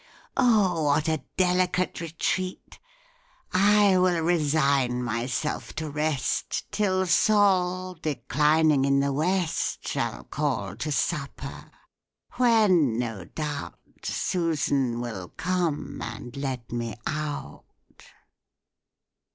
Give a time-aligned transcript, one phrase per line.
[0.35, 2.79] O what a delicate retreat!
[3.53, 10.91] I will resign myself to rest Till Sol, declining in the west, Shall call to
[10.91, 11.69] supper,
[12.33, 17.65] when, no doubt, Susan will come and let me out."